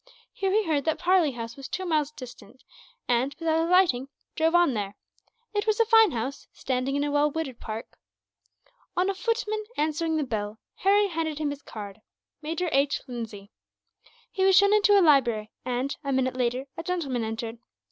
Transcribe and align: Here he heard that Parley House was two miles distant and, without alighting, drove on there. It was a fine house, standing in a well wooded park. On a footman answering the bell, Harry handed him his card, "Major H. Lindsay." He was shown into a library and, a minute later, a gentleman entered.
Here 0.33 0.51
he 0.51 0.63
heard 0.63 0.85
that 0.85 0.97
Parley 0.97 1.33
House 1.33 1.55
was 1.55 1.67
two 1.67 1.85
miles 1.85 2.09
distant 2.09 2.63
and, 3.07 3.35
without 3.37 3.67
alighting, 3.67 4.07
drove 4.35 4.55
on 4.55 4.73
there. 4.73 4.95
It 5.53 5.67
was 5.67 5.79
a 5.79 5.85
fine 5.85 6.09
house, 6.09 6.47
standing 6.53 6.95
in 6.95 7.03
a 7.03 7.11
well 7.11 7.29
wooded 7.29 7.59
park. 7.59 7.99
On 8.97 9.11
a 9.11 9.13
footman 9.13 9.63
answering 9.77 10.17
the 10.17 10.23
bell, 10.23 10.57
Harry 10.77 11.09
handed 11.09 11.37
him 11.37 11.51
his 11.51 11.61
card, 11.61 12.01
"Major 12.41 12.67
H. 12.71 13.01
Lindsay." 13.07 13.51
He 14.31 14.43
was 14.43 14.57
shown 14.57 14.73
into 14.73 14.99
a 14.99 15.05
library 15.05 15.51
and, 15.65 15.95
a 16.03 16.11
minute 16.11 16.35
later, 16.35 16.65
a 16.75 16.81
gentleman 16.81 17.23
entered. 17.23 17.59